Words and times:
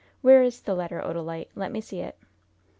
Where 0.23 0.41
is 0.41 0.61
the 0.61 0.73
letter, 0.73 0.99
Odalite? 0.99 1.49
Let 1.53 1.71
me 1.71 1.79
see 1.79 1.99
it." 1.99 2.17